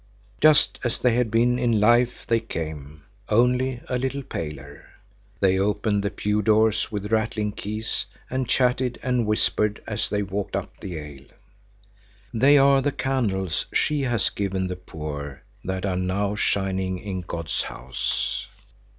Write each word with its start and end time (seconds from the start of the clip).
Just 0.41 0.79
as 0.83 0.97
they 0.97 1.13
had 1.13 1.29
been 1.29 1.59
in 1.59 1.79
life 1.79 2.25
they 2.25 2.39
came, 2.39 3.03
only 3.29 3.81
a 3.87 3.99
little 3.99 4.23
paler. 4.23 4.83
They 5.39 5.59
opened 5.59 6.01
the 6.01 6.09
pew 6.09 6.41
doors 6.41 6.91
with 6.91 7.11
rattling 7.11 7.51
keys 7.51 8.07
and 8.27 8.49
chatted 8.49 8.97
and 9.03 9.27
whispered 9.27 9.79
as 9.85 10.09
they 10.09 10.23
walked 10.23 10.55
up 10.55 10.79
the 10.79 10.99
aisle. 10.99 11.27
"They 12.33 12.57
are 12.57 12.81
the 12.81 12.91
candles 12.91 13.67
she 13.75 14.01
has 14.01 14.31
given 14.31 14.65
the 14.65 14.75
poor 14.75 15.43
that 15.63 15.85
are 15.85 15.95
now 15.97 16.33
shining 16.33 16.97
in 16.97 17.21
God's 17.21 17.61
house." 17.61 18.47